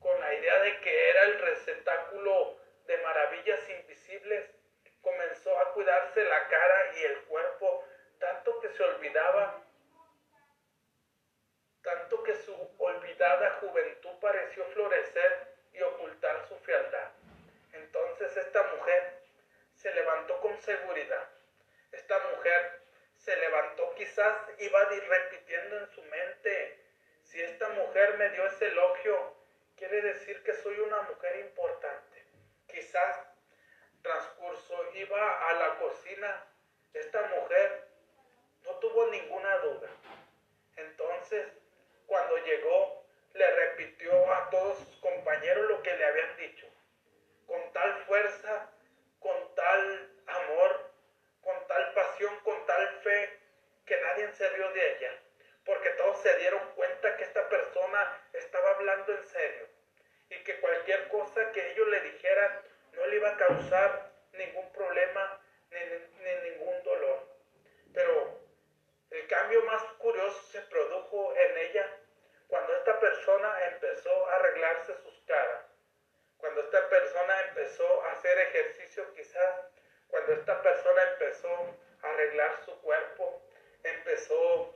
con 0.00 0.18
la 0.20 0.32
idea 0.34 0.60
de 0.60 0.80
que 0.80 1.10
era 1.10 1.22
el 1.24 1.40
receptáculo 1.40 2.56
de 2.86 2.96
maravillas 2.98 3.60
invisibles. 3.68 4.55
Comenzó 5.06 5.56
a 5.60 5.72
cuidarse 5.72 6.24
la 6.24 6.48
cara 6.48 6.92
y 6.96 7.04
el 7.04 7.20
cuerpo, 7.26 7.84
tanto 8.18 8.58
que 8.58 8.68
se 8.70 8.82
olvidaba, 8.82 9.62
tanto 11.80 12.24
que 12.24 12.34
su 12.34 12.52
olvidada 12.76 13.52
juventud 13.60 14.18
pareció 14.20 14.64
florecer 14.64 15.54
y 15.74 15.80
ocultar 15.80 16.48
su 16.48 16.56
fealdad. 16.56 17.12
Entonces 17.72 18.36
esta 18.36 18.64
mujer 18.74 19.20
se 19.76 19.94
levantó 19.94 20.40
con 20.40 20.60
seguridad. 20.60 21.28
Esta 21.92 22.18
mujer 22.34 22.80
se 23.14 23.36
levantó, 23.36 23.94
quizás 23.94 24.34
iba 24.58 24.84
repitiendo 24.86 25.78
en 25.78 25.86
su 25.86 26.02
mente, 26.02 26.80
si 27.22 27.40
esta 27.42 27.68
mujer 27.68 28.18
me 28.18 28.30
dio 28.30 28.44
ese 28.44 28.66
elogio, 28.66 29.36
quiere 29.76 30.02
decir 30.02 30.42
que 30.42 30.52
soy 30.54 30.80
una 30.80 31.02
mujer 31.02 31.38
importante. 31.46 32.24
Quizás 32.66 33.25
iba 34.96 35.48
a 35.48 35.52
la 35.54 35.78
cocina, 35.78 36.44
esta 36.94 37.22
mujer 37.22 37.88
no 38.64 38.70
tuvo 38.76 39.06
ninguna 39.08 39.56
duda. 39.58 39.88
Entonces, 40.76 41.46
cuando 42.06 42.36
llegó, 42.38 43.04
le 43.34 43.50
repitió 43.50 44.32
a 44.32 44.50
todos 44.50 44.78
sus 44.78 44.96
compañeros 44.96 45.68
lo 45.68 45.82
que 45.82 45.96
le 45.96 46.04
habían 46.04 46.36
dicho, 46.36 46.66
con 47.46 47.72
tal 47.72 48.04
fuerza 48.04 48.70
con 49.26 49.54
tal 49.54 50.08
amor, 50.26 50.90
con 51.42 51.66
tal 51.66 51.92
pasión, 51.94 52.38
con 52.44 52.66
tal 52.66 52.88
fe, 53.02 53.40
que 53.84 54.00
nadie 54.00 54.32
se 54.32 54.48
rió 54.50 54.70
de 54.70 54.96
ella, 54.96 55.12
porque 55.64 55.90
todos 55.90 56.20
se 56.22 56.36
dieron 56.38 56.60
cuenta 56.74 57.16
que 57.16 57.24
esta 57.24 57.48
persona 57.48 58.20
estaba 58.32 58.70
hablando 58.70 59.14
en 59.14 59.26
serio 59.26 59.68
y 60.30 60.36
que 60.44 60.60
cualquier 60.60 61.08
cosa 61.08 61.52
que 61.52 61.72
ellos 61.72 61.88
le 61.88 62.00
dijeran 62.00 62.60
no 62.92 63.06
le 63.06 63.16
iba 63.16 63.30
a 63.30 63.36
causar 63.36 64.10
ningún 64.36 64.72
problema 64.72 65.40
ni, 65.70 65.78
ni 65.78 66.50
ningún 66.50 66.82
dolor. 66.82 67.26
Pero 67.92 68.40
el 69.10 69.26
cambio 69.28 69.62
más 69.64 69.82
curioso 69.98 70.42
se 70.50 70.60
produjo 70.62 71.34
en 71.36 71.58
ella 71.58 71.98
cuando 72.48 72.74
esta 72.76 72.98
persona 73.00 73.66
empezó 73.72 74.28
a 74.28 74.36
arreglarse 74.36 74.94
sus 75.02 75.20
caras 75.26 75.66
cuando 76.38 76.60
esta 76.60 76.88
persona 76.88 77.40
empezó 77.48 78.02
a 78.04 78.12
hacer 78.12 78.38
ejercicio 78.38 79.12
quizás, 79.14 79.56
cuando 80.08 80.32
esta 80.32 80.62
persona 80.62 81.02
empezó 81.12 81.78
a 82.02 82.08
arreglar 82.08 82.64
su 82.64 82.80
cuerpo, 82.82 83.42
empezó 83.82 84.74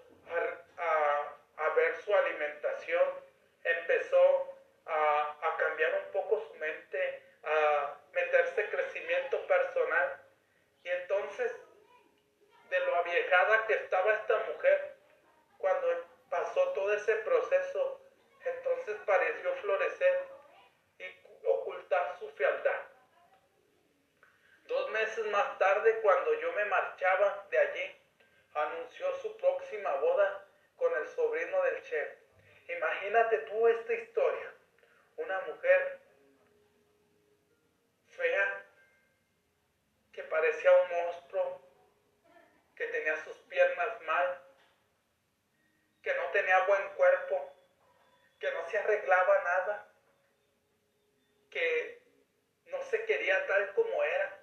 a, 0.76 1.68
ver 1.76 1.96
su 2.02 2.14
alimentación, 2.14 3.14
empezó 3.62 4.58
a, 4.86 5.36
a 5.40 5.56
cambiar 5.56 6.02
un 6.04 6.12
poco 6.12 6.40
su 6.40 6.54
mente, 6.54 7.22
a 7.44 7.96
meterse 8.12 8.68
crecimiento 8.70 9.46
personal. 9.46 10.20
Y 10.82 10.88
entonces, 10.88 11.54
de 12.70 12.80
lo 12.80 12.96
aviejada 12.96 13.66
que 13.66 13.74
estaba 13.74 14.14
esta 14.14 14.36
mujer, 14.38 14.96
cuando 15.58 16.06
pasó 16.28 16.72
todo 16.72 16.92
ese 16.94 17.14
proceso, 17.16 18.00
entonces 18.44 18.96
pareció 19.06 19.54
florecer 19.56 20.40
ocultar 21.44 22.16
su 22.18 22.28
fealdad. 22.30 22.82
Dos 24.64 24.90
meses 24.90 25.00
meses 25.00 25.32
más 25.32 25.58
tarde, 25.58 26.00
cuando 26.02 26.34
yo 26.40 26.52
me 26.52 26.64
marchaba 26.66 27.46
de 27.50 27.58
allí, 27.58 27.96
anunció 28.54 29.16
su 29.16 29.36
próxima 29.36 29.94
boda 29.96 30.46
con 30.76 30.92
el 30.94 31.08
sobrino 31.08 31.62
del 31.62 31.82
chef. 31.82 32.08
Imagínate 33.10 33.38
tú 33.38 33.66
esta 33.66 33.92
historia. 33.92 34.54
Una 35.16 35.40
mujer 35.40 35.98
fea 38.06 38.66
que 40.12 40.22
parecía 40.22 40.70
un 40.70 40.90
monstruo, 40.90 41.60
que 42.76 42.86
tenía 42.86 43.16
sus 43.24 43.36
piernas 43.48 44.00
mal, 44.02 44.40
que 46.04 46.14
no 46.14 46.30
tenía 46.30 46.64
buen 46.66 46.88
cuerpo, 46.90 47.52
que 48.38 48.52
no 48.52 48.68
se 48.68 48.78
arreglaba 48.78 49.42
nada, 49.42 49.88
que 51.50 52.00
no 52.66 52.80
se 52.84 53.04
quería 53.06 53.44
tal 53.48 53.74
como 53.74 54.04
era. 54.04 54.38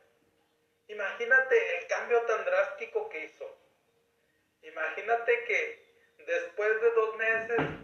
Imagínate 0.89 1.77
el 1.77 1.87
cambio 1.87 2.21
tan 2.23 2.43
drástico 2.43 3.07
que 3.07 3.23
hizo. 3.23 3.57
Imagínate 4.61 5.45
que 5.45 6.25
después 6.25 6.81
de 6.81 6.91
dos 6.91 7.15
meses 7.15 7.76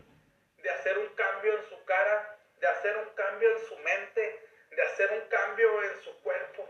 en 3.51 3.60
su 3.67 3.77
mente, 3.77 4.47
de 4.69 4.82
hacer 4.82 5.12
un 5.12 5.27
cambio 5.29 5.84
en 5.84 6.03
su 6.03 6.21
cuerpo, 6.21 6.69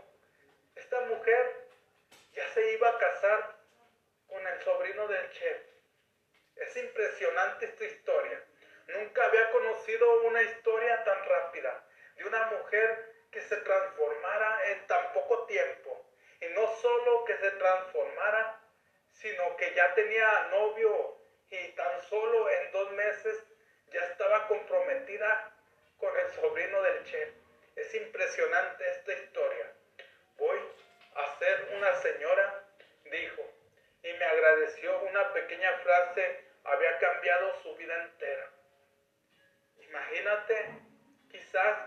esta 0.74 1.00
mujer 1.02 1.68
ya 2.32 2.48
se 2.48 2.72
iba 2.72 2.88
a 2.88 2.98
casar 2.98 3.56
con 4.26 4.46
el 4.46 4.60
sobrino 4.62 5.08
del 5.08 5.30
chef. 5.30 5.62
Es 6.56 6.76
impresionante 6.76 7.66
esta 7.66 7.84
historia. 7.84 8.44
Nunca 8.88 9.24
había 9.24 9.50
conocido 9.50 10.22
una 10.22 10.42
historia 10.42 11.02
tan 11.04 11.24
rápida 11.24 11.84
de 12.16 12.24
una 12.24 12.46
mujer 12.46 13.14
que 13.30 13.40
se 13.40 13.56
transformara 13.56 14.70
en 14.72 14.86
tan 14.86 15.12
poco 15.12 15.46
tiempo. 15.46 16.06
Y 16.40 16.46
no 16.48 16.66
solo 16.76 17.24
que 17.24 17.36
se 17.38 17.50
transformara, 17.52 18.60
sino 19.12 19.56
que 19.56 19.72
ya 19.74 19.94
tenía 19.94 20.48
novio 20.50 21.18
y 21.48 21.68
tan 21.72 22.02
solo 22.02 22.50
en 22.50 22.72
dos 22.72 22.90
meses 22.92 23.44
ya 23.92 24.00
estaba 24.00 24.48
comprometida 24.48 25.53
con 25.98 26.16
el 26.18 26.30
sobrino 26.32 26.82
del 26.82 27.04
chef. 27.04 27.28
Es 27.76 27.94
impresionante 27.94 28.88
esta 28.90 29.12
historia. 29.12 29.72
Voy 30.36 30.58
a 31.14 31.38
ser 31.38 31.68
una 31.76 31.94
señora, 31.96 32.64
dijo, 33.10 33.42
y 34.02 34.12
me 34.12 34.24
agradeció 34.24 35.00
una 35.00 35.32
pequeña 35.32 35.72
frase, 35.78 36.44
había 36.64 36.98
cambiado 36.98 37.62
su 37.62 37.74
vida 37.76 38.02
entera. 38.02 38.50
Imagínate, 39.78 40.82
quizás 41.30 41.78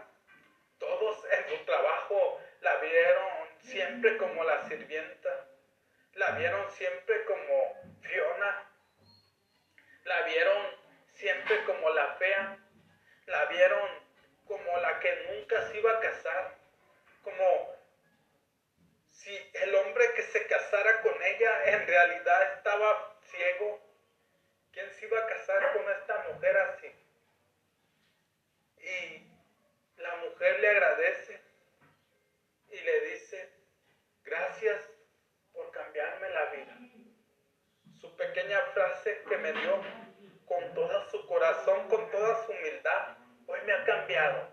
todos 0.80 1.26
en 1.32 1.50
su 1.50 1.66
trabajo 1.66 2.42
la 2.62 2.76
vieron 2.78 3.48
siempre 3.60 4.18
como 4.18 4.44
la 4.44 4.68
sirvienta, 4.68 5.48
la 6.14 6.32
vieron 6.32 6.70
siempre 6.72 7.26
como 7.26 7.76
Fiona, 8.02 8.72
la 10.04 10.22
vieron 10.24 10.66
siempre 11.14 11.64
como 11.66 11.90
la 11.92 12.16
fea, 12.16 12.58
la 13.26 13.46
vieron 13.46 13.97
como 14.48 14.78
la 14.78 15.00
que 15.00 15.30
nunca 15.30 15.62
se 15.68 15.78
iba 15.78 15.92
a 15.92 16.00
casar, 16.00 16.56
como 17.24 17.76
si 19.12 19.36
el 19.54 19.76
hombre 19.76 20.14
que 20.16 20.24
se 20.24 20.48
casara 20.48 21.02
con 21.02 21.14
ella 21.22 21.66
en 21.66 21.88
realidad 21.88 22.54
estaba 22.54 23.18
ciego. 23.24 23.82
¿Quién 24.72 24.90
se 24.92 25.06
iba 25.06 25.20
a 25.20 25.28
casar 25.28 25.74
con 25.74 25.92
esta 25.92 26.28
mujer 26.32 26.58
así? 26.58 26.92
Y 28.78 30.02
la 30.02 30.16
mujer 30.18 30.60
le 30.60 30.70
agradece 30.70 31.42
y 32.70 32.80
le 32.80 33.02
dice, 33.10 33.50
gracias 34.24 34.82
por 35.52 35.72
cambiarme 35.72 36.30
la 36.30 36.46
vida. 36.46 36.78
Su 38.00 38.16
pequeña 38.16 38.62
frase 38.74 39.24
que 39.28 39.38
me 39.38 39.52
dio 39.52 39.82
con 40.46 40.74
todo 40.74 41.10
su 41.10 41.26
corazón, 41.26 41.90
con 41.90 42.10
toda 42.12 42.46
su 42.46 42.52
humildad, 42.52 43.18
hoy 43.48 43.60
me 43.66 43.74
ha 43.74 43.84
cambiado. 43.86 44.50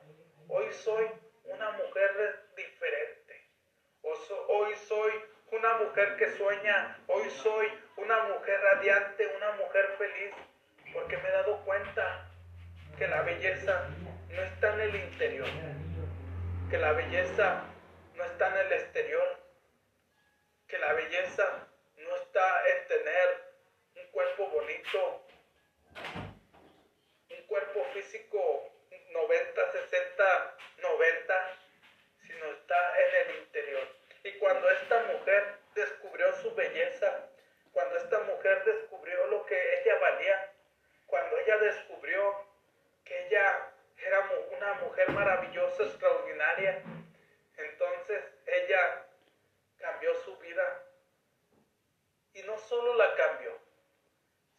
Hoy 0.48 0.72
soy 0.72 1.06
una 1.44 1.70
mujer 1.72 2.46
diferente. 2.56 3.48
Hoy 4.02 4.74
soy 4.88 5.12
una 5.50 5.78
mujer 5.78 6.16
que 6.16 6.30
sueña. 6.36 6.98
Hoy 7.08 7.28
soy 7.30 7.68
una 7.96 8.24
mujer 8.24 8.60
radiante, 8.60 9.26
una 9.36 9.52
mujer 9.52 9.96
feliz. 9.98 10.34
Porque 10.92 11.16
me 11.16 11.28
he 11.28 11.32
dado 11.32 11.64
cuenta 11.64 12.30
que 12.96 13.08
la 13.08 13.22
belleza 13.22 13.88
no 14.30 14.42
está 14.42 14.74
en 14.74 14.80
el 14.80 14.94
interior. 14.94 15.48
Que 16.70 16.78
la 16.78 16.92
belleza 16.92 17.64
no 18.14 18.24
está 18.24 18.48
en 18.48 18.66
el 18.66 18.72
exterior. 18.72 19.40
Que 20.68 20.78
la 20.78 20.92
belleza 20.92 21.68
no 21.96 22.16
está 22.16 22.68
en 22.68 22.88
tener 22.88 23.54
un 23.96 24.10
cuerpo 24.10 24.48
bonito, 24.50 25.26
un 27.30 27.46
cuerpo 27.46 27.84
físico 27.92 28.74
90, 29.14 29.72
60, 29.72 30.56
90, 30.78 31.58
sino 32.26 32.46
está 32.46 33.00
en 33.00 33.14
el 33.14 33.36
interior. 33.38 33.88
Y 34.24 34.32
cuando 34.38 34.68
esta 34.70 35.04
mujer 35.04 35.58
descubrió 35.74 36.32
su 36.42 36.52
belleza, 36.54 37.30
cuando 37.72 37.96
esta 37.96 38.18
mujer 38.20 38.64
descubrió 38.64 39.26
lo 39.28 39.46
que 39.46 39.80
ella 39.80 39.98
valía, 40.00 40.52
cuando 41.06 41.38
ella 41.38 41.58
descubrió 41.58 42.44
que 43.04 43.26
ella 43.26 43.70
era 43.98 44.20
una 44.56 44.74
mujer 44.74 45.10
maravillosa, 45.10 45.84
extraordinaria, 45.84 46.82
entonces 47.56 48.24
ella 48.46 49.06
cambió 49.78 50.12
su 50.24 50.36
vida. 50.38 50.82
Y 52.32 52.42
no 52.42 52.58
solo 52.58 52.96
la 52.96 53.14
cambió, 53.14 53.56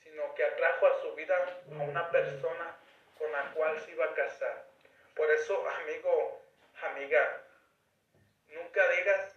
sino 0.01 0.33
que 0.33 0.45
atrajo 0.45 0.87
a 0.87 1.01
su 1.01 1.13
vida 1.13 1.35
a 1.71 1.83
una 1.83 2.09
persona 2.09 2.77
con 3.17 3.31
la 3.31 3.51
cual 3.51 3.79
se 3.81 3.91
iba 3.91 4.05
a 4.05 4.13
casar. 4.13 4.65
Por 5.15 5.29
eso, 5.31 5.67
amigo, 5.69 6.41
amiga, 6.83 7.41
nunca 8.49 8.87
digas, 8.89 9.35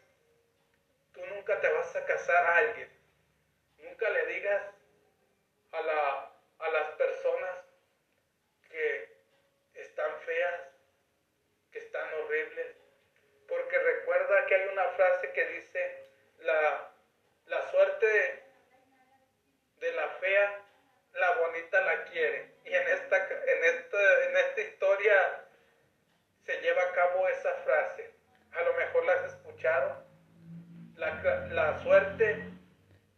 tú 1.13 1.25
nunca 1.27 1.61
te 1.61 1.69
vas 1.69 1.95
a 1.95 2.05
casar 2.05 2.47
a 2.47 2.57
alguien. 2.57 2.91
Nunca 3.79 4.11
le 4.11 4.27
digas 4.27 4.63
a, 5.73 5.81
la, 5.81 6.33
a 6.59 6.69
las 6.69 6.91
personas 6.97 7.59
que 8.69 9.17
están 9.75 10.21
feas, 10.21 10.63
que 11.71 11.79
están 11.79 12.13
horribles. 12.15 12.77
Porque 13.47 13.79
recuerda 13.79 14.47
que 14.47 14.55
hay 14.57 14.69
una 14.69 14.85
frase 14.91 15.28
que 15.39 15.47
dice, 15.61 16.05
la, 16.41 16.91
la 17.47 17.71
suerte 17.71 18.43
de 19.79 19.93
la 19.93 20.09
fea, 20.21 20.65
la 21.13 21.31
bonita 21.37 21.81
la 21.81 22.05
quiere. 22.07 22.55
Y 22.65 22.75
en 22.75 22.89
esta, 22.89 23.17
en 23.29 23.65
esta, 23.65 24.25
en 24.25 24.37
esta 24.37 24.61
historia 24.61 25.45
se 26.45 26.61
lleva 26.61 26.83
a 26.83 26.93
cabo 26.93 27.29
esa 27.29 27.53
frase. 27.65 28.15
A 28.51 28.63
lo 28.63 28.73
mejor 28.75 29.05
la 29.05 29.13
has 29.13 29.33
escuchado. 29.33 30.05
La, 30.97 31.15
la 31.51 31.79
suerte 31.85 32.25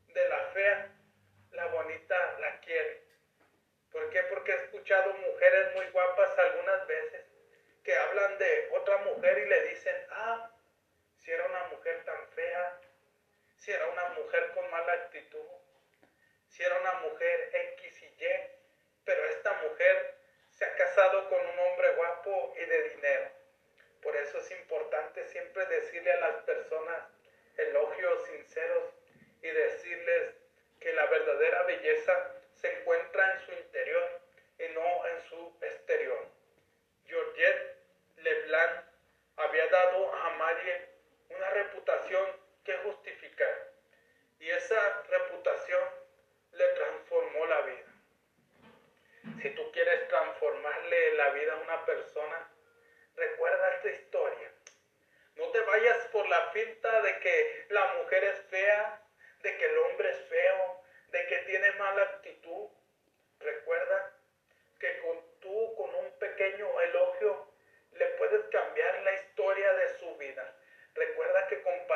de 0.09 0.28
la 0.28 0.44
fea, 0.52 0.92
la 1.52 1.66
bonita 1.68 2.38
la 2.38 2.61
quiere. 2.61 3.02
¿Por 3.90 4.11
qué? 4.11 4.22
Porque 4.24 4.52
he 4.52 4.64
escuchado 4.64 5.14
mujeres 5.14 5.74
muy 5.74 5.87
guapas 5.87 6.38
algunas 6.38 6.87
veces 6.87 7.24
que 7.83 7.96
hablan 7.96 8.37
de 8.37 8.68
otra 8.72 8.98
mujer 8.98 9.38
y 9.38 9.48
le 9.48 9.68
dicen, 9.70 9.96
ah, 10.11 10.50
si 11.20 11.30
era 11.30 11.46
una 11.46 11.64
mujer 11.68 12.02
tan 12.04 12.28
fea, 12.28 12.80
si 13.56 13.70
era 13.70 13.87
una 13.88 14.09
mujer 14.11 14.52
con 14.54 14.70
mala 14.70 14.92
actitud, 14.94 15.46
si 16.48 16.62
era 16.62 16.78
una 16.80 16.92
mujer 17.00 17.50
X 17.76 18.02
y 18.02 18.06
Y, 18.06 18.28
pero 19.04 19.22
esta 19.26 19.52
mujer 19.62 20.14
se 20.50 20.64
ha 20.64 20.74
casado 20.76 21.28
con 21.28 21.40
un 21.40 21.59
hombre 21.59 21.92
guapo 21.92 22.54
y 22.56 22.64
de 22.64 22.83
dinero. 23.01 23.31
Por 24.03 24.17
eso 24.17 24.39
es 24.39 24.51
importante 24.51 25.25
siempre 25.29 25.65
decirle 25.67 26.13
a 26.13 26.21
las 26.21 26.37
personas 26.45 27.03
elogios 27.57 28.25
sinceros 28.27 28.85
y 29.43 29.49
decirles 29.49 30.35
que 30.81 30.93
la 30.93 31.07
verdadera 31.07 31.63
belleza 31.65 32.35
se 32.55 32.73
encuentra 32.81 33.33
en 33.33 33.41
su 33.41 33.53
interior 33.53 34.21
y 34.59 34.69
no 34.75 35.07
en 35.07 35.21
su 35.29 35.57
exterior. 35.63 36.27
Georgette 37.07 37.77
Leblanc 38.17 38.85
había 39.37 39.67
dado 39.69 40.15
a 40.15 40.31
Marie 40.37 40.89
una 41.31 41.51
reputación 41.51 42.27
que 42.65 42.77
justificar 42.79 43.73
y 44.39 44.51
esa 44.51 45.03
reputación 45.09 45.83
le 46.53 46.69
transformó 46.69 47.47
la 47.47 47.61
vida. 47.63 47.91
Si 49.43 49.51
tú 49.51 49.73
quieres 49.73 50.09
transformarle 50.09 51.15
la 51.15 51.31
vida 51.31 51.55
a 51.55 51.57
una 51.57 51.85
persona, 51.85 52.50
recuerda 53.20 53.74
esta 53.76 53.90
historia. 53.90 54.50
No 55.37 55.50
te 55.50 55.61
vayas 55.61 55.98
por 56.12 56.28
la 56.28 56.50
finta 56.50 57.02
de 57.02 57.18
que 57.20 57.66
la 57.68 57.94
mujer 57.94 58.24
es 58.24 58.40
fea, 58.50 59.02
de 59.42 59.56
que 59.56 59.66
el 59.66 59.78
hombre 59.78 60.11
es 60.11 60.20
feo, 60.28 60.83
de 61.09 61.26
que 61.26 61.38
tiene 61.38 61.70
mala 61.72 62.02
actitud. 62.02 62.68
Recuerda 63.38 64.12
que 64.78 64.98
con 65.00 65.40
tú, 65.40 65.74
con 65.76 65.94
un 65.94 66.18
pequeño 66.18 66.80
elogio, 66.80 67.52
le 67.92 68.06
puedes 68.18 68.42
cambiar 68.46 69.02
la 69.02 69.14
historia 69.14 69.72
de 69.74 69.98
su 69.98 70.16
vida. 70.16 70.56
Recuerda 70.94 71.46
que 71.48 71.62
con 71.62 71.87